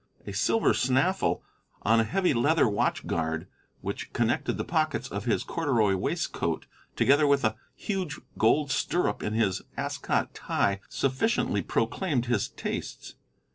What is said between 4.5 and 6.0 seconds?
the pockets of his corduroy